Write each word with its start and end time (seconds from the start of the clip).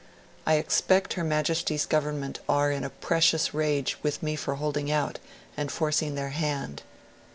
I 0.47 0.55
expect 0.55 1.13
Her 1.13 1.23
Majesty's 1.23 1.85
Government 1.85 2.39
are 2.49 2.71
in 2.71 2.83
a 2.83 2.89
precious 2.89 3.53
rage 3.53 3.97
with 4.01 4.23
me 4.23 4.35
for 4.35 4.55
holding 4.55 4.89
out 4.91 5.19
and 5.55 5.71
forcing 5.71 6.15
their 6.15 6.29
hand.' 6.29 6.81